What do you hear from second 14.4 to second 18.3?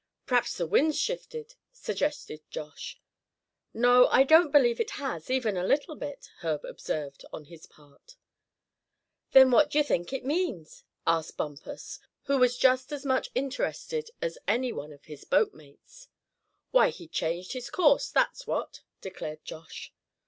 any one of his boat mates. "Why, he changed his course,